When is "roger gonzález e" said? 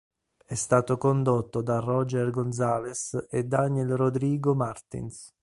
1.79-3.43